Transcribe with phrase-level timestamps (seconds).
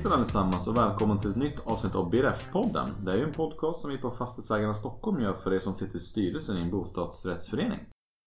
[0.00, 2.88] Hejsan allesammans och välkommen till ett nytt avsnitt av BRF-podden.
[3.02, 5.96] Det är ju en podcast som vi på Fastighetsägarna Stockholm gör för er som sitter
[5.96, 7.78] i styrelsen i en bostadsrättsförening.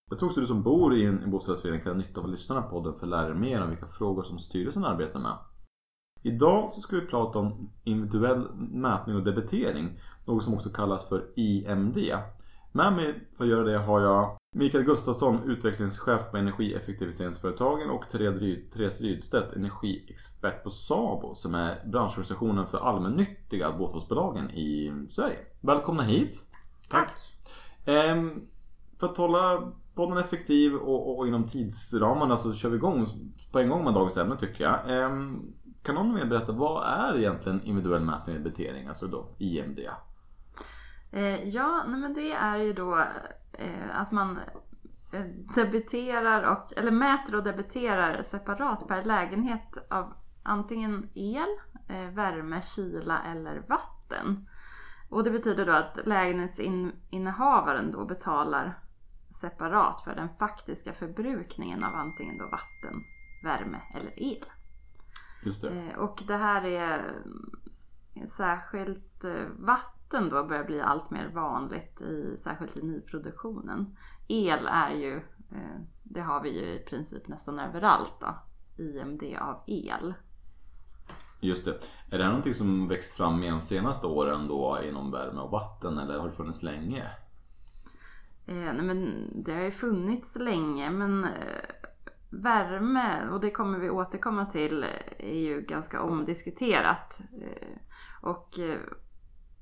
[0.09, 2.61] Jag tror också du som bor i en bostadsrättsförening kan ha nytta av att lyssna
[2.61, 5.37] på podden för att lära dig mer om vilka frågor som styrelsen arbetar med.
[6.21, 11.31] Idag så ska vi prata om individuell mätning och debitering, något som också kallas för
[11.35, 11.97] IMD.
[12.71, 19.01] Med mig för att göra det har jag Mikael Gustafsson, utvecklingschef på energieffektiviseringsföretagen och Therese
[19.01, 25.37] Rydstedt, energiexpert på SABO som är branschorganisationen för allmännyttiga bostadsbolagen i Sverige.
[25.61, 26.45] Välkomna hit!
[26.89, 27.11] Tack!
[27.85, 28.41] Ehm,
[28.99, 33.07] för att hålla podden effektiv och, och inom tidsramarna så kör vi igång
[33.51, 34.79] på en gång med dagens ämne tycker jag.
[34.87, 35.41] Ehm,
[35.83, 39.79] kan någon mer berätta, vad är egentligen individuell mätning och debitering, alltså då IMD?
[41.11, 43.07] Eh, ja, men det är ju då
[43.93, 44.39] att man
[45.11, 51.49] eh, debiterar och, eller mäter och debiterar separat per lägenhet av antingen el,
[51.87, 54.47] eh, värme, kyla eller vatten.
[55.09, 58.79] Och det betyder då att lägenhetsinnehavaren då betalar
[59.41, 63.03] separat för den faktiska förbrukningen av antingen då vatten,
[63.43, 64.45] värme eller el.
[65.43, 65.69] Just det.
[65.69, 67.21] Eh, och det här är
[68.37, 69.45] särskilt eh,
[70.13, 73.95] vatten då börjar bli allt mer vanligt, i, särskilt i nyproduktionen.
[74.27, 75.15] El är ju,
[75.51, 78.35] eh, det har vi ju i princip nästan överallt då,
[78.83, 80.13] IMD av el.
[81.39, 81.71] Just det.
[82.11, 85.97] Är det här någonting som växt fram de senaste åren då inom värme och vatten
[85.97, 87.03] eller har det funnits länge?
[88.45, 91.29] Eh, nej men det har ju funnits länge men eh,
[92.29, 94.85] värme, och det kommer vi återkomma till,
[95.17, 97.21] är ju ganska omdiskuterat.
[97.41, 97.77] Eh,
[98.21, 98.79] och eh,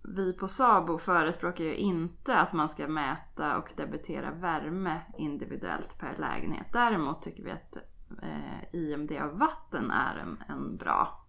[0.03, 6.17] vi på SABO förespråkar ju inte att man ska mäta och debitera värme individuellt per
[6.17, 6.67] lägenhet.
[6.73, 7.77] Däremot tycker vi att
[8.23, 11.25] eh, IMD av vatten är en, en bra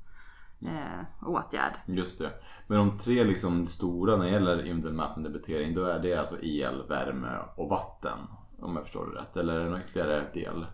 [0.60, 1.74] eh, åtgärd.
[1.86, 2.30] Just det.
[2.66, 6.14] Men de tre liksom stora när det gäller individuell mätning och debitering då är det
[6.14, 8.18] alltså el, värme och vatten.
[8.60, 9.36] Om jag förstår det rätt.
[9.36, 10.66] Eller är det någon ytterligare del?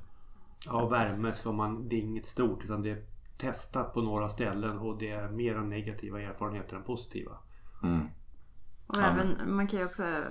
[0.67, 3.05] Ja, värme ska man, det är inget stort utan det är
[3.39, 7.33] testat på några ställen och det är mer negativa erfarenheter än positiva.
[7.83, 8.09] Mm.
[8.87, 10.23] Och även, man kan ju också eh,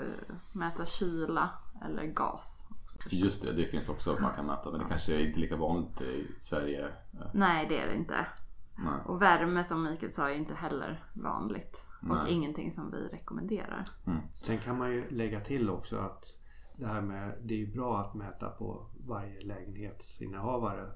[0.54, 1.50] mäta kyla
[1.86, 2.68] eller gas.
[3.10, 6.02] Just det, det finns också man kan mäta men det kanske är inte lika vanligt
[6.02, 6.88] i Sverige.
[7.34, 8.26] Nej, det är det inte.
[8.76, 9.00] Nej.
[9.06, 11.86] Och värme som Mikael sa är inte heller vanligt.
[12.02, 12.34] Och Nej.
[12.34, 13.84] ingenting som vi rekommenderar.
[14.36, 16.26] Sen kan man ju lägga till också att
[16.78, 20.92] det här med, det är ju bra att mäta på varje lägenhetsinnehavare.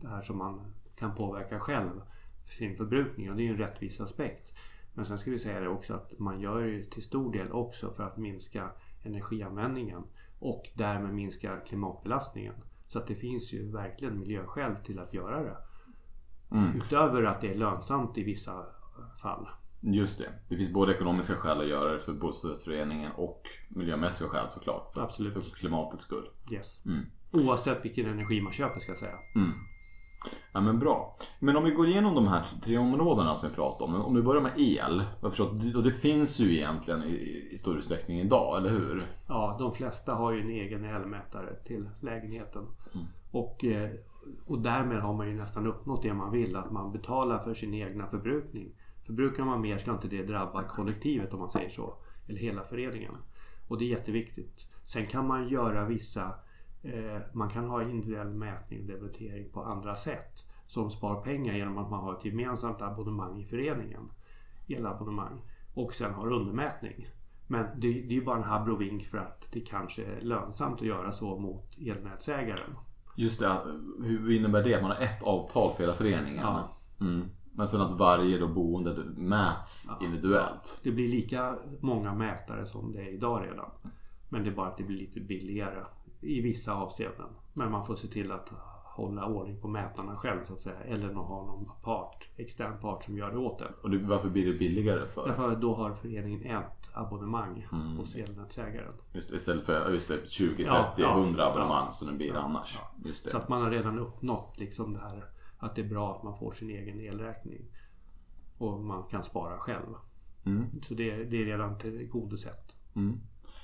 [0.00, 2.02] Det här som man kan påverka själv,
[2.44, 4.54] sin förbrukning och det är ju en rättvisaspekt.
[4.94, 7.92] Men sen ska vi säga det också att man gör ju till stor del också
[7.92, 8.70] för att minska
[9.02, 10.02] energianvändningen
[10.38, 12.54] och därmed minska klimatbelastningen.
[12.86, 15.56] Så att det finns ju verkligen miljöskäl till att göra det.
[16.50, 16.76] Mm.
[16.76, 18.64] Utöver att det är lönsamt i vissa
[19.22, 19.48] fall.
[19.80, 20.28] Just det.
[20.48, 24.92] Det finns både ekonomiska skäl att göra det för bostadsrättsföreningen och miljömässiga skäl såklart.
[24.94, 25.32] För, Absolut.
[25.32, 26.28] för klimatets skull.
[26.52, 26.84] Yes.
[26.84, 27.06] Mm.
[27.32, 29.18] Oavsett vilken energi man köper ska jag säga.
[29.34, 29.52] Mm.
[30.52, 31.16] Ja men bra.
[31.38, 34.00] Men om vi går igenom de här tre områdena som vi pratade om.
[34.04, 35.02] Om vi börjar med el.
[35.20, 39.02] Jag förstår, att- och det finns ju egentligen i, i stor utsträckning idag, eller hur?
[39.28, 42.62] Ja, de flesta har ju en egen elmätare till lägenheten.
[43.30, 43.90] Och, eh,
[44.46, 46.56] och därmed har man ju nästan uppnått det man vill.
[46.56, 48.72] Att man betalar för sin egna förbrukning.
[49.06, 51.94] Förbrukar man mer ska inte det drabba kollektivet om man säger så.
[52.28, 53.12] Eller hela föreningen.
[53.68, 54.68] Och det är jätteviktigt.
[54.84, 56.34] Sen kan man göra vissa
[57.32, 60.46] Man kan ha individuell mätning och debitering på andra sätt.
[60.66, 64.10] Som spar pengar genom att man har ett gemensamt abonnemang i föreningen.
[64.68, 65.42] Elabonnemang.
[65.74, 67.06] Och sen har undermätning.
[67.46, 70.86] Men det, det är ju bara en habrovink för att det kanske är lönsamt att
[70.86, 72.76] göra så mot elnätsägaren.
[73.16, 73.60] Just det.
[74.04, 74.82] Hur innebär det?
[74.82, 76.42] Man har ett avtal för hela föreningen.
[76.42, 76.68] Ja.
[77.00, 77.28] Mm.
[77.52, 80.80] Men sen att varje då boende mäts individuellt.
[80.84, 83.70] Det blir lika många mätare som det är idag redan.
[84.28, 85.84] Men det är bara att det blir lite billigare
[86.20, 87.28] i vissa avseenden.
[87.54, 88.52] Men man får se till att
[88.84, 90.80] hålla ordning på mätarna själv så att säga.
[90.80, 93.72] Eller att ha någon part, extern part som gör det åt en.
[93.82, 95.26] Och det, varför blir det billigare för?
[95.26, 97.96] Därför då har föreningen ett abonnemang Mm.
[97.96, 98.92] hos elnätsägaren.
[99.12, 101.50] Just, istället för just det, 20, 30, Ja, ja, 100 ja.
[101.50, 102.78] abonnemang som det blir annars.
[103.12, 105.24] Så att man har redan uppnått liksom det här
[105.58, 107.66] att det är bra att man får sin egen elräkning.
[108.58, 109.94] Och man kan spara själv.
[110.46, 110.64] Mm.
[110.82, 112.76] Så det, det är redan tillgodosett.
[112.94, 113.20] Mm.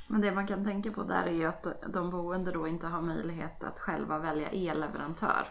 [0.09, 3.01] Men det man kan tänka på där är ju att de boende då inte har
[3.03, 5.49] möjlighet att själva välja elleverantör.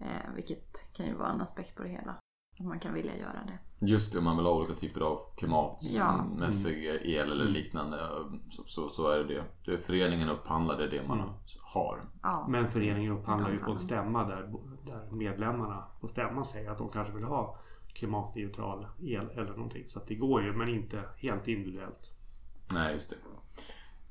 [0.00, 2.16] Eh, vilket kan ju vara en aspekt på det hela.
[2.60, 3.86] Att man kan vilja göra det.
[3.86, 5.32] Just det, om man vill ha olika typer av Ja.
[5.38, 7.98] klimatmässig el eller liknande.
[8.48, 9.78] Så, så, så är det det.
[9.78, 11.30] föreningen upphandlar, det man Mm.
[11.74, 12.02] har.
[12.22, 12.46] Ja.
[12.48, 14.52] Men föreningen upphandlar ju på en stämma där,
[14.86, 17.58] där medlemmarna på stämman säger att de kanske vill ha
[17.94, 19.84] klimatneutral el eller någonting.
[19.88, 22.10] Så att det går ju men inte helt individuellt.
[22.72, 23.16] Nej, just det.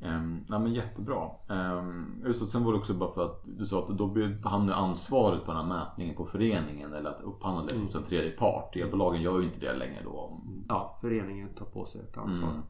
[0.04, 1.30] Um, ja, men jättebra.
[1.48, 4.74] Um, just det, sen var det också bara för att du sa att då hamnar
[4.74, 7.86] ansvaret på den här mätningen på föreningen eller att upphandla det mm.
[7.86, 8.76] hos en tredje part.
[8.76, 10.42] Elbolagen gör ju inte det längre då.
[10.68, 12.50] Ja, föreningen tar på sig ett ansvar.
[12.50, 12.64] Mm.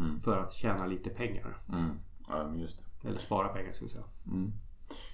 [0.00, 0.22] Mm.
[0.22, 1.62] För att tjäna lite pengar.
[1.68, 1.90] Mm.
[2.28, 3.08] Ja, just det.
[3.08, 4.04] Eller spara pengar ska vi säga.
[4.26, 4.52] Mm.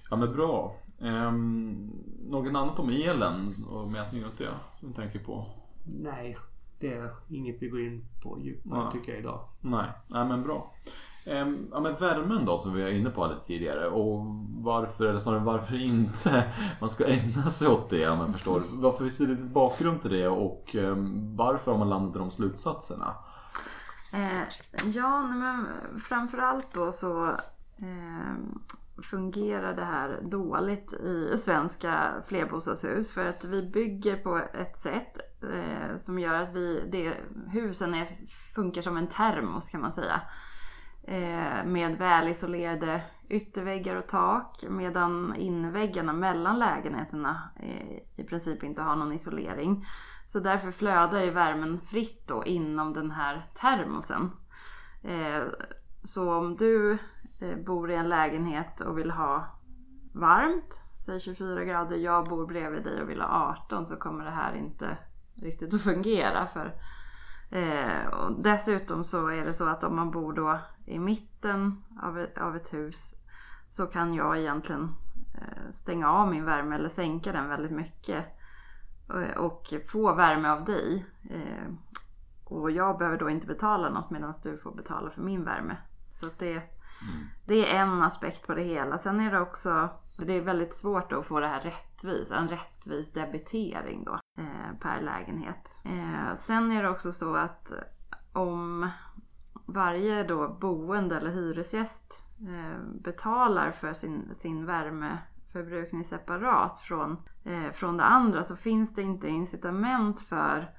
[0.09, 0.75] Ja men bra.
[0.99, 1.91] Um,
[2.29, 4.49] något annat om elen och mätningen av det
[4.79, 5.45] som du tänker på?
[5.83, 6.37] Nej,
[6.79, 8.91] det är inget vi går in på djupare ja.
[8.91, 9.39] tycker jag idag.
[9.61, 10.73] Nej, Nej men bra.
[11.27, 15.19] Um, ja men värmen då som vi var inne på lite tidigare och varför, eller
[15.19, 16.43] snarare varför inte
[16.81, 18.61] man ska ägna sig åt det om jag förstår.
[18.69, 22.31] Varför finns det lite bakgrund till det och um, varför har man landat i de
[22.31, 23.13] slutsatserna?
[24.13, 24.41] Eh,
[24.85, 25.67] ja, men
[25.99, 27.25] framförallt då så
[27.77, 28.35] eh,
[29.03, 33.11] fungerar det här dåligt i svenska flerbostadshus.
[33.11, 37.13] För att vi bygger på ett sätt eh, som gör att vi, det,
[37.51, 38.05] husen är,
[38.53, 40.21] funkar som en termos kan man säga.
[41.03, 44.65] Eh, med välisolerade ytterväggar och tak.
[44.69, 49.85] Medan inväggarna mellan lägenheterna eh, i princip inte har någon isolering.
[50.27, 54.31] Så därför flödar ju värmen fritt då inom den här termosen.
[55.03, 55.43] Eh,
[56.03, 56.97] så om du
[57.39, 59.45] Eh, bor i en lägenhet och vill ha
[60.13, 64.31] varmt, säg 24 grader, jag bor bredvid dig och vill ha 18 så kommer det
[64.31, 64.97] här inte
[65.35, 66.45] riktigt att fungera.
[66.45, 66.75] För,
[67.49, 72.19] eh, och dessutom så är det så att om man bor då i mitten av
[72.19, 73.15] ett, av ett hus
[73.69, 74.95] så kan jag egentligen
[75.33, 78.25] eh, stänga av min värme eller sänka den väldigt mycket
[79.09, 81.05] eh, och få värme av dig.
[82.43, 85.77] Och jag behöver då inte betala något medan du får betala för min värme.
[86.13, 87.27] Så det, mm.
[87.45, 88.97] det är en aspekt på det hela.
[88.97, 89.89] Sen är det också
[90.25, 95.01] det är väldigt svårt att få det här rättvist, en rättvis debitering då eh, per
[95.01, 95.81] lägenhet.
[95.85, 97.73] Eh, sen är det också så att
[98.33, 98.89] om
[99.65, 107.97] varje då boende eller hyresgäst eh, betalar för sin, sin värmeförbrukning separat från, eh, från
[107.97, 110.69] det andra så finns det inte incitament för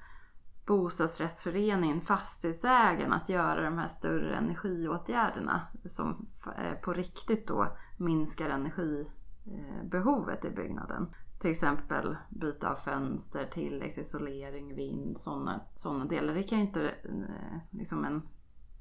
[0.69, 6.27] bostadsrättsföreningen, fastighetsägaren att göra de här större energiåtgärderna som
[6.57, 11.15] eh, på riktigt då minskar energibehovet i byggnaden.
[11.39, 16.33] Till exempel byta av fönster, tilläggsisolering, vind, sådana såna delar.
[16.33, 18.21] Det kan ju inte eh, liksom en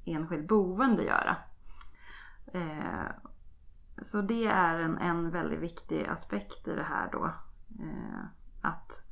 [0.05, 1.37] enskild boende göra.
[2.52, 3.06] Eh,
[4.02, 7.31] så det är en, en väldigt viktig aspekt i det här då.
[8.62, 9.02] Att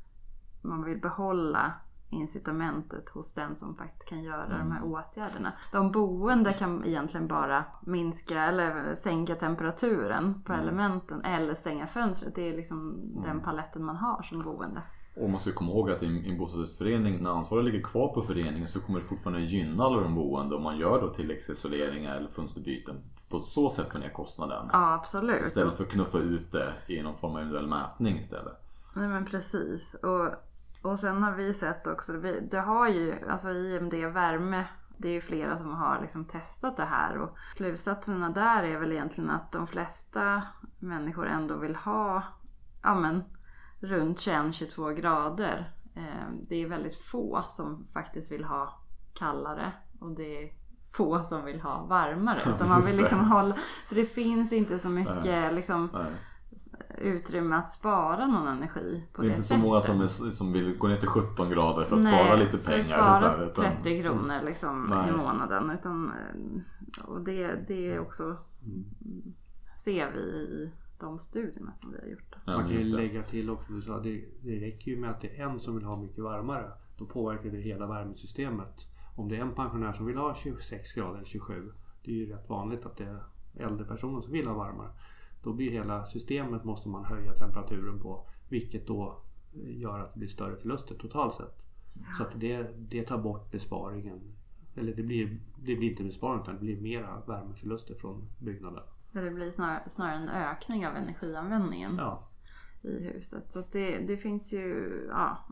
[0.63, 1.75] man vill behålla
[2.11, 4.59] incitamentet hos den som faktiskt kan göra mm.
[4.59, 4.93] de här mm.
[4.93, 5.53] åtgärderna.
[5.73, 10.63] De boende kan egentligen bara minska eller sänka temperaturen på mm.
[10.63, 12.35] elementen eller stänga fönstret.
[12.35, 13.23] Det är liksom mm.
[13.23, 14.83] den paletten man har som boende.
[15.17, 18.69] Och man ska komma ihåg att i en bostadsrättsförening, när ansvaret ligger kvar på föreningen
[18.69, 22.97] så kommer det fortfarande gynna alla de boende om man gör då tilläggsisoleringar eller fönsterbyten.
[23.29, 24.71] På så sätt få ner kostnaden.
[24.73, 25.43] Ja, absolut.
[25.43, 28.63] Istället för att knuffa ut det i någon form av individuell mätning istället.
[28.95, 29.95] Nej men precis.
[29.95, 30.31] Och,
[30.87, 32.13] och sen har vi sett också,
[32.51, 34.65] det har ju, alltså IMD värme
[34.99, 38.93] det är ju flera som har liksom testat det här och slutsatserna där är väl
[38.93, 40.43] egentligen att de flesta
[40.79, 42.23] människor ändå vill ha
[42.83, 43.25] ja, men,
[43.81, 45.73] runt 21-22 grader.
[45.95, 48.81] Eh, det är väldigt få som faktiskt vill ha
[49.15, 50.53] kallare och det är
[50.93, 52.39] få som vill ha varmare.
[52.55, 53.55] Utan man vill liksom hålla,
[53.89, 55.55] så det finns inte så mycket Nej.
[55.55, 56.13] Liksom, Nej.
[56.99, 59.05] Utrymme att spara någon energi.
[59.13, 61.85] På det är inte så många som, är, som vill gå ner till 17 grader
[61.85, 62.79] för att Nej, spara lite pengar.
[62.79, 65.71] Att spara utan, 30 kronor liksom, i månaden.
[65.71, 68.37] Utan, eh, och det, det är också
[69.87, 72.37] ser vi i de studierna som vi har gjort.
[72.47, 75.21] Ja, Man kan ju lägga till också, du sa, det, det räcker ju med att
[75.21, 76.73] det är en som vill ha mycket varmare.
[76.99, 78.89] Då påverkar det hela värmesystemet.
[79.17, 81.73] Om det är en pensionär som vill ha 26 grader eller 27.
[82.05, 83.23] Det är ju rätt vanligt att det är
[83.55, 84.91] äldre personer som vill ha varmare.
[85.47, 88.27] Då blir hela systemet måste man höja temperaturen på.
[88.49, 89.23] Vilket då
[89.55, 91.65] eh, gör att det blir större förluster totalt sett.
[92.17, 94.21] Så att det, det tar bort besparingen.
[94.75, 98.83] Eller det blir, det blir inte besparing utan det blir mera värmeförluster från byggnaden.
[99.13, 102.29] Det blir snarare, snarare en ökning av energianvändningen ja.
[102.83, 103.51] i huset.
[103.51, 105.47] Så det, det finns ju ja,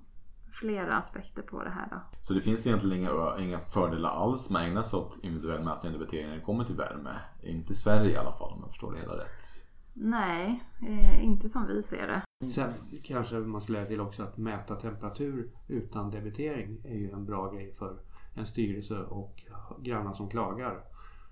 [0.53, 1.89] flera aspekter på det här.
[1.91, 1.97] Då.
[2.21, 5.93] Så det finns egentligen inga, inga fördelar alls med att ägna sig åt individuell mätning
[5.93, 7.19] och debitering när det kommer till värme?
[7.43, 9.74] Inte i Sverige i alla fall om jag förstår det hela rätt.
[9.95, 12.47] Nej, eh, inte som vi ser det.
[12.47, 12.73] Sen
[13.05, 17.51] kanske man skulle lägga till också att mäta temperatur utan debitering är ju en bra
[17.53, 17.97] grej för
[18.35, 19.43] en styrelse och
[19.83, 20.85] grannar som klagar.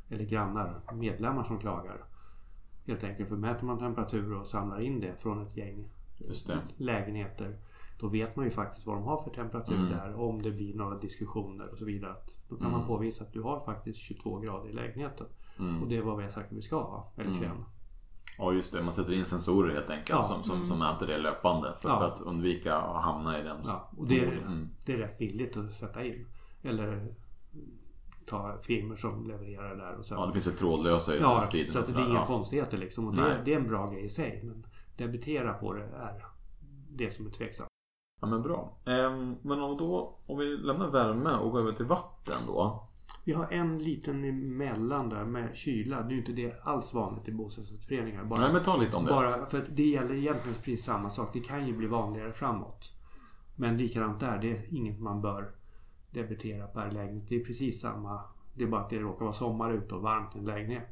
[0.09, 2.04] Eller grannar, medlemmar som klagar.
[2.87, 5.88] Helt enkelt för mäter man temperatur och samlar in det från ett gäng
[6.76, 7.57] lägenheter
[8.00, 9.90] Då vet man ju faktiskt vad de har för temperatur Mm.
[9.90, 10.14] där.
[10.14, 12.14] Om det blir några diskussioner och så vidare.
[12.49, 12.78] Då kan Mm.
[12.78, 15.26] man påvisa att du har faktiskt 22 grader i lägenheten.
[15.59, 15.83] Mm.
[15.83, 17.12] Och det är vad vi har sagt att vi ska ha.
[17.16, 17.64] Eller Mm.
[18.37, 18.39] 21.
[18.39, 20.23] Ja just det, man sätter in sensorer helt enkelt Ja.
[20.23, 20.69] som, som, Mm.
[20.69, 21.99] som mäter det löpande för, Ja.
[21.99, 23.57] för att undvika att hamna i den.
[23.65, 24.69] Ja, och det, Mm.
[24.87, 26.27] det är rätt billigt att sätta in.
[26.62, 27.15] Eller
[28.27, 30.19] ta firmor som levererar där och sen...
[30.19, 32.27] Ja, det finns ju trådlösa i Ja, tiden så att det är inga Ja.
[32.27, 33.07] konstigheter liksom.
[33.09, 34.41] Och det, det är en bra grej i sig.
[34.45, 36.25] Men debitera på det är
[36.91, 37.69] det som är tveksamt.
[38.21, 38.79] ja men bra.
[38.87, 42.89] Ehm, men om, då, om vi lämnar värme och går över till vatten då.
[43.25, 46.07] Vi har en liten emellan där med kyla.
[46.07, 48.25] Nu är inte det alls vanligt i bostadsrättsföreningar.
[48.25, 49.11] Bara, Nej men ta lite om det.
[49.11, 51.31] bara för att det gäller egentligen precis samma sak.
[51.33, 52.93] Det kan ju bli vanligare framåt.
[53.57, 54.38] Men likadant där.
[54.38, 55.55] Det är inget man bör
[56.11, 57.29] debitera per lägenhet.
[57.29, 58.21] Det är precis samma.
[58.55, 60.88] Det är bara att det råkar vara sommar ute och varmt i en lägenhet.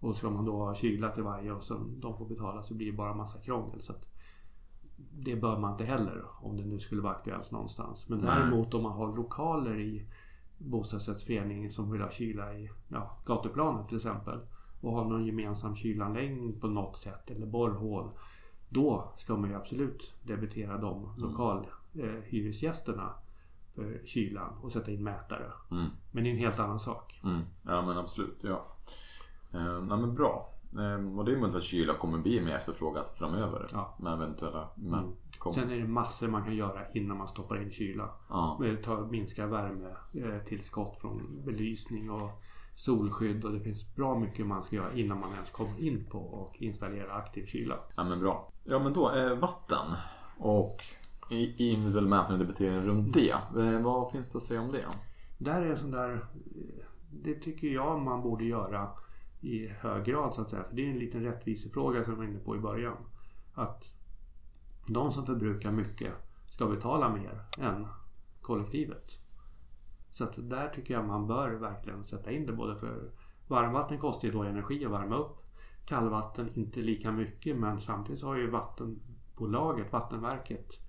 [0.00, 2.86] Och ska man då ha kyla till varje och som de får betala så blir
[2.86, 3.80] det bara massa krångel.
[3.80, 3.94] Så
[5.12, 8.08] det bör man inte heller om det nu skulle vara aktuellt någonstans.
[8.08, 10.06] Men däremot om man har lokaler i
[10.60, 14.40] bostadsrättsföreningen som vill ha kyla i ja, gatuplanet till exempel
[14.80, 18.10] och har någon gemensam kylanläggning på något sätt eller borrhål.
[18.68, 23.14] Då ska man ju absolut debitera de lokalhyresgästerna
[23.74, 25.52] för kylan och sätta in mätare.
[25.70, 25.86] Mm.
[26.12, 27.20] Men det är en helt annan sak.
[27.24, 27.40] Mm.
[27.62, 28.66] Ja men absolut, ja.
[29.52, 30.54] Nej men bra.
[30.78, 33.66] Ehm, och det är möjligt att kyla kommer bli mer efterfrågat framöver.
[33.72, 33.96] Ja.
[33.98, 34.68] Med eventuella...
[34.74, 35.16] Men, Mm.
[35.40, 35.52] Kom.
[35.52, 38.10] Sen är det massor man kan göra innan man stoppar in kyla.
[38.28, 38.60] ja.
[38.82, 42.30] Ta, minska värmetillskott från belysning och
[42.74, 46.18] solskydd och det finns bra mycket man ska göra innan man ens kommer in på
[46.18, 47.74] och installera aktiv kyla.
[47.96, 48.52] ja men bra.
[48.64, 49.86] Ja men då, eh, vatten.
[50.38, 50.76] Och
[51.30, 53.30] individuell mätning och debitering runt det.
[53.30, 54.84] Eh, vad finns det att säga om det?
[55.38, 56.12] Där är sån där...
[56.14, 58.88] eh, Det tycker jag man borde göra
[59.40, 60.64] i hög grad så att säga.
[60.64, 62.96] För det är en liten rättvisefråga som jag var inne på i början.
[63.54, 63.84] Att
[64.92, 66.12] de som förbrukar mycket
[66.46, 67.86] ska betala mer än
[68.40, 69.18] kollektivet.
[70.10, 73.10] Så att där tycker jag man bör verkligen sätta in det både för
[73.48, 75.36] varmvatten kostar ju då energi att värma upp.
[75.86, 80.80] Kallvatten inte lika mycket men samtidigt har ju vattenbolaget, vattenverket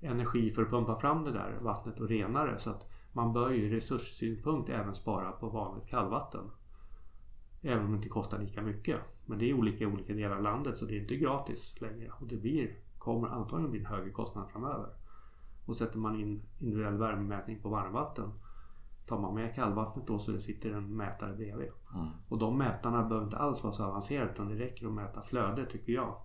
[0.00, 2.58] energi för att pumpa fram det där vattnet och rena det.
[2.58, 6.50] Så att man bör ju ur resurssynpunkt även spara på vanligt kallvatten.
[7.62, 9.00] Även om det inte kostar lika mycket.
[9.26, 12.10] Men det är olika i olika delar av landet så det är inte gratis längre.
[12.20, 14.88] Och det blir, kommer antagligen bli en högre kostnad framöver.
[15.66, 18.32] Och sätter man in individuell värmemätning på varmvatten
[19.06, 21.70] Tar man med kallvattnet då så sitter en mätare bredvid.
[21.94, 22.08] Mm.
[22.28, 25.64] Och de mätarna behöver inte alls vara så avancerade utan det räcker att mäta flöde
[25.66, 26.16] tycker jag.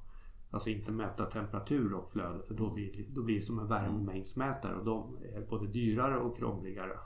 [0.51, 4.75] Alltså inte mäta temperatur och flöde för då blir, då blir det som en värmemängdsmätare
[4.75, 6.97] och de är både dyrare och krångligare.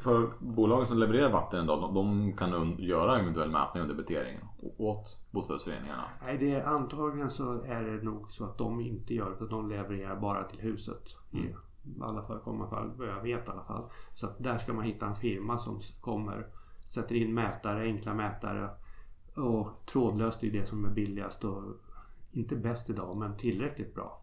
[0.00, 4.38] För bolagen som levererar vatten idag, de, kan göra eventuell mätning och debitering
[4.78, 6.04] åt bostadsföreningarna.
[6.24, 9.48] Nej, det är, antagligen så är det nog så att de inte gör det utan
[9.48, 11.16] de levererar bara till huset.
[11.32, 11.54] I
[12.02, 13.84] alla förekommande fall, vad jag vet i alla fall.
[14.14, 16.46] Så att där ska man hitta en firma som kommer,
[16.88, 18.70] sätter in mätare, enkla mätare.
[19.36, 21.62] Och trådlöst är det som är billigast och
[22.32, 24.22] inte bäst idag men tillräckligt bra.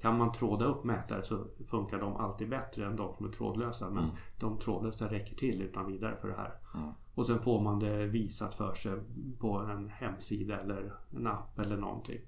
[0.00, 3.90] Kan man tråda upp mätare så funkar de alltid bättre än de som är trådlösa.
[3.90, 4.16] Men Mm.
[4.40, 6.52] de trådlösa räcker till utan vidare för det här.
[6.74, 6.90] Mm.
[7.14, 8.92] Och sen får man det visat för sig
[9.38, 12.20] på en hemsida eller en app eller någonting.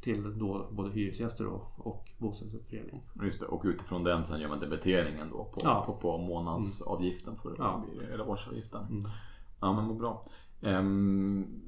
[0.00, 3.02] Till då både hyresgäster och, och bostadsrättsförening.
[3.22, 5.82] Just det, och utifrån den sen gör man debiteringen då på, Ja.
[5.86, 7.84] på, på månadsavgiften för Ja.
[8.12, 8.84] eller årsavgiften.
[8.86, 9.02] Mm.
[9.60, 10.22] Ja men vad bra.
[10.62, 11.60] Ehm,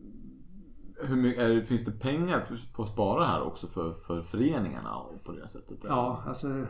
[1.02, 4.22] hur mycket, är, det- finns det pengar för, på att spara här också för, för
[4.22, 5.84] föreningarna och på det sättet?
[5.84, 5.94] eller?
[5.94, 6.66] Ja, alltså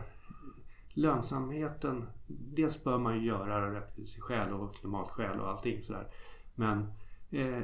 [0.94, 2.08] lönsamheten.
[2.26, 6.06] Dels bör man ju göra av rättviseskäl och klimatskäl och allting sådär.
[6.54, 6.92] Men
[7.30, 7.62] eh,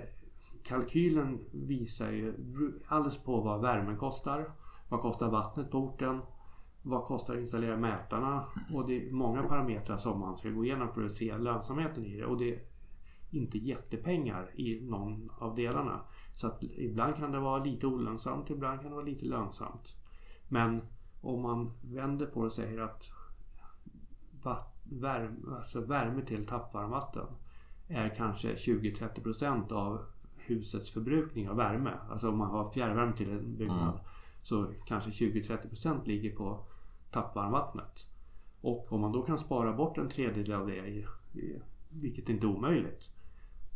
[0.65, 2.35] kalkylen visar ju
[2.89, 4.53] alldeles på vad värmen kostar.
[4.89, 6.21] Vad kostar vattnet på orten?
[6.83, 8.45] Vad kostar att installera mätarna?
[8.75, 12.17] Och det är många parametrar som man ska gå igenom för att se lönsamheten i
[12.17, 12.25] det.
[12.25, 12.59] Och det
[13.31, 16.01] inte jättepengar i någon av delarna.
[16.35, 19.97] Så att ibland kan det vara lite olönsamt, ibland kan det vara lite lönsamt.
[20.49, 20.83] Men
[21.21, 23.11] om man vänder på det och säger att
[24.85, 27.27] värme, alltså värme till tappvarmvatten
[27.89, 30.01] är kanske 20-30% av
[30.47, 31.91] husets förbrukning av värme.
[32.11, 34.01] Alltså om man har fjärrvärme till en byggnad Mm.
[34.43, 36.65] så kanske 20-30% ligger på
[37.11, 38.07] tappvarmvattnet.
[38.61, 41.05] Och om man då kan spara bort en tredjedel av det,
[41.89, 43.11] vilket inte är omöjligt,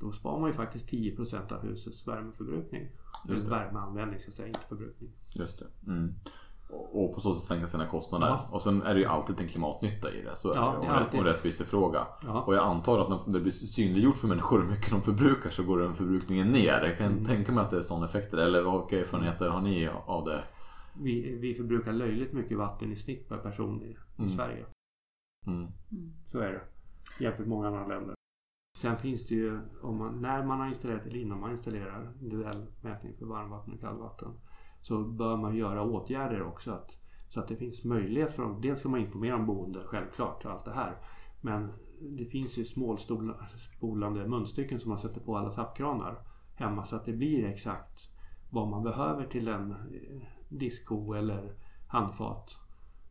[0.03, 2.89] då sparar man ju faktiskt 10% av husets värmeförbrukning.
[3.29, 5.11] Just värmeanvändning ska jag säga, inte förbrukning.
[5.35, 5.91] Just det.
[5.91, 6.15] Mm.
[6.93, 8.27] Och på så sätt sänka sina kostnader.
[8.27, 8.49] Ja.
[8.53, 10.37] Och sen är det ju alltid en klimatnytta i det.
[10.37, 10.89] Så är Ja, det.
[10.89, 12.07] det är Och, och rättvisefråga.
[12.27, 12.43] Ja.
[12.43, 15.63] Och jag antar att när det blir synliggjort för människor hur mycket de förbrukar så
[15.63, 16.81] går den förbrukningen ner.
[16.83, 17.25] Jag kan Mm.
[17.25, 18.39] tänka mig att det är sådana effekter.
[18.39, 20.45] Eller vilka erfarenheter har ni av det?
[21.01, 24.29] vi, vi förbrukar löjligt mycket vatten i snitt per person i, i Mm.
[24.31, 24.65] Sverige.
[25.47, 25.71] Mm.
[26.27, 26.63] Så är det.
[27.25, 28.15] Jämfört med många andra länder.
[28.83, 32.67] Sen finns det ju, om man, när man har installerat eller innan man installerar individuell
[32.81, 34.29] mätning för varmvatten och kallvatten
[34.81, 36.73] så bör man göra åtgärder också.
[36.73, 36.97] Att,
[37.29, 38.61] så att det finns möjlighet för dem.
[38.61, 40.97] Dels ska man informera om boende, självklart, och allt det här.
[41.41, 41.73] Men
[42.19, 47.13] det finns ju småspolande munstycken som man sätter på alla tappkranar hemma så att det
[47.13, 48.09] blir exakt
[48.51, 49.77] vad man behöver till en eh,
[50.49, 51.55] diskho eller
[51.89, 52.59] handfat.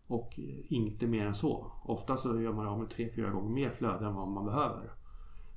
[0.08, 1.72] Och inte mer än så.
[1.84, 5.01] Ofta så gör man av med tre, fyra gånger mer flöde än vad man behöver.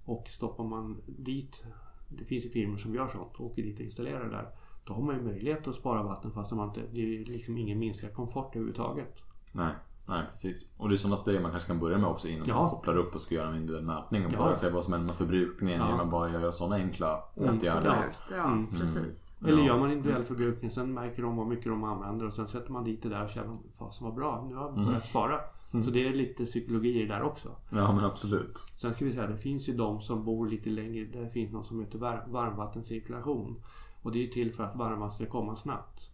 [0.04, 1.64] Och stoppar man dit,
[2.08, 4.49] det finns ju firmor som gör sånt, åker dit och installerar det där.
[4.84, 7.78] Då har man ju möjlighet att spara vatten fast man inte, det är liksom ingen
[7.78, 9.23] minskad komfort överhuvudtaget.
[9.52, 9.73] Nej,
[10.08, 10.73] nej precis.
[10.78, 12.54] Och det är sådana steg man kanske kan börja med också innan Ja.
[12.61, 14.26] man kopplar upp och ska göra en individuell mätning.
[14.26, 14.38] Och Ja.
[14.38, 16.00] bara se vad som händer med förbrukningen Ja.
[16.02, 17.88] att bara göra sådana enkla Mm, åtgärder.
[17.90, 18.66] Absolut, ja Mm.
[18.66, 19.32] precis.
[19.40, 19.66] Eller Ja.
[19.66, 22.84] gör man individuell förbrukning, sen märker de vad mycket de använder och sen sätter man
[22.84, 25.40] dit det där och känner fasen vad bra, nu har jag börjat spara.
[25.83, 27.49] Så det är lite psykologi där också.
[27.71, 28.57] Ja men absolut.
[28.76, 31.04] Sen ska vi säga, det finns ju de som bor lite längre.
[31.04, 33.62] Det finns något som heter var- varmvattencirkulation.
[34.02, 36.11] Och det är till för att varmvattnet ska komma snabbt.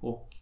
[0.00, 0.34] Och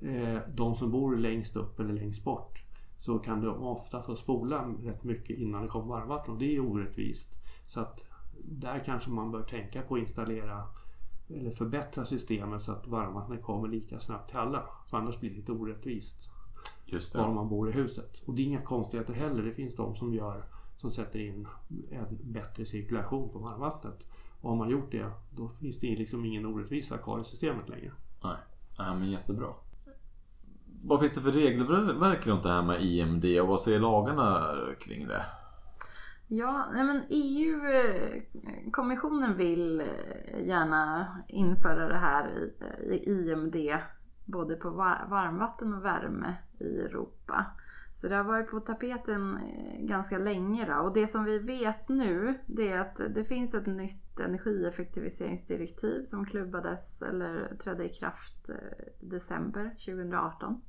[0.00, 2.62] eh, de som bor längst upp eller längst bort
[2.96, 6.60] så kan de ofta få spola rätt mycket innan det kommer varmvatten och det är
[6.60, 7.28] orättvist.
[7.66, 8.04] Så att
[8.44, 10.66] där kanske man bör tänka på att installera
[11.28, 14.64] eller förbättra systemet så att varmvattnet kommer lika snabbt till alla.
[14.90, 16.30] För annars blir det lite orättvist
[16.92, 17.34] Just var det.
[17.34, 18.22] man bor i huset.
[18.26, 19.42] Och det är inga konstigheter heller.
[19.42, 20.44] Det finns de som gör
[20.76, 21.46] som sätter in
[21.90, 24.06] en bättre cirkulation på varmvattnet.
[24.40, 27.92] Och har man gjort det, då finns det liksom ingen orättvisa kvar i systemet längre.
[28.24, 28.36] Nej.
[28.78, 29.46] Nej men jättebra.
[30.84, 35.08] Vad finns det för regelverk runt det här med IMD och vad säger lagarna kring
[35.08, 35.24] det?
[36.26, 39.86] Ja, nej men EU-kommissionen vill eh,
[40.46, 42.50] gärna införa det här
[42.82, 43.56] i, i IMD
[44.30, 47.46] både på var- varmvatten och värme i Europa.
[48.00, 50.74] Så det har varit på tapeten eh, ganska länge då.
[50.74, 56.26] Och det som vi vet nu det är att det finns ett nytt energieffektiviseringsdirektiv som
[56.26, 58.54] klubbades eller trädde i kraft eh,
[59.00, 60.62] december 2018.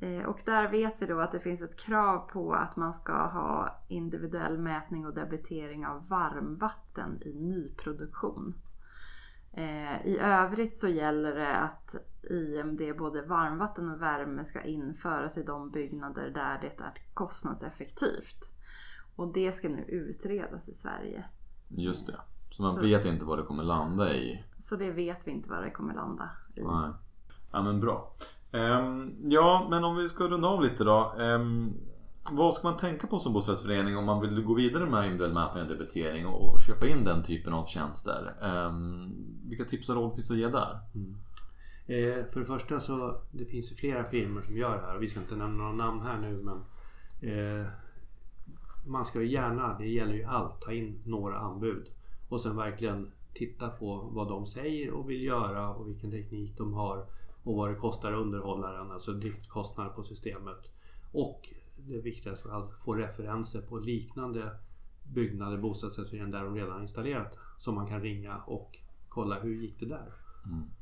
[0.00, 3.12] Eh, och där vet vi då att det finns ett krav på att man ska
[3.12, 8.54] ha individuell mätning och debitering av varmvatten i nyproduktion.
[9.52, 11.94] Eh, I övrigt så gäller det att
[12.30, 18.52] IMD, både varmvatten och värme, ska införas i de byggnader där det är kostnadseffektivt.
[19.16, 21.24] Och det ska nu utredas i Sverige.
[21.68, 22.16] Just det.
[22.50, 24.44] Så man Så- vet inte vad det kommer landa i.
[24.58, 26.60] Så det vet vi inte vad det kommer landa i.
[26.62, 26.90] Nej.
[27.52, 28.12] Ja men bra.
[28.52, 31.14] Ehm, ja men om vi ska runda av lite då.
[31.18, 31.74] Ehm,
[32.32, 35.62] vad ska man tänka på som bostadsrättsförening om man vill gå vidare med individuell mätning
[35.62, 38.34] och debitering och, köpa in den typen av tjänster?
[38.42, 39.14] Ehm,
[39.48, 40.78] vilka tips och råd finns att ge där?
[40.94, 41.16] Mm.
[41.86, 44.96] Eh, för det första så det finns ju flera firmor som gör det här.
[44.96, 46.64] och Vi ska inte nämna några namn här nu men
[47.30, 47.66] eh,
[48.86, 51.88] man ska ju gärna, det gäller ju allt, ta in några anbud.
[52.28, 56.74] Och sen verkligen titta på vad de säger och vill göra och vilken teknik de
[56.74, 57.06] har
[57.42, 60.70] och vad det kostar underhållaren, alltså driftkostnader på systemet.
[61.12, 61.52] Och
[61.86, 64.50] det viktigaste, att få referenser på liknande
[65.14, 67.38] byggnader, bostadsrättsföreningar där de redan har installerat.
[67.58, 70.12] Som man kan ringa och kolla hur gick det där.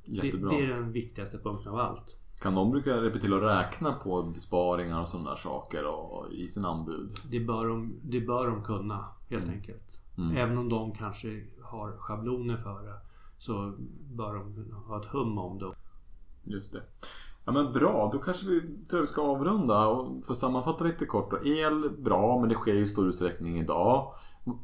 [0.05, 0.51] Det, Jättebra.
[0.51, 2.17] det är den viktigaste punkten av allt.
[2.41, 6.65] Kan de brukar hjälpa till att räkna på besparingar och sådana saker och, i sin
[6.65, 7.11] anbud?
[7.31, 10.03] Det bör de, det bör de kunna helt enkelt.
[10.19, 10.37] Mm.
[10.37, 12.99] Även om de kanske har schabloner för det
[13.39, 13.75] så
[14.11, 15.73] bör de ha ett hum om det.
[16.45, 16.83] Just det.
[17.47, 21.07] Ja men bra, då kanske vi, tror vi ska avrunda och för att sammanfatta lite
[21.07, 21.49] kort då.
[21.49, 24.13] El, bra, men det sker ju i stor utsträckning idag.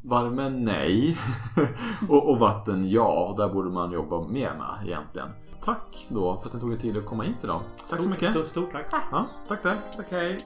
[0.03, 1.19] Värme, nej.
[2.09, 3.35] och, och vatten, ja.
[3.39, 5.29] Där borde man jobba mer med egentligen.
[5.65, 7.61] Tack då för att ni tog er tid att komma hit idag.
[7.91, 8.31] Tack så mycket.
[8.31, 8.87] Stort, stort tack.
[9.11, 9.97] Ja, tack, tack.
[9.97, 10.39] Tack, hej.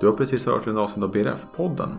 [0.00, 1.98] Du har precis hört en avsnitt av BRF-podden.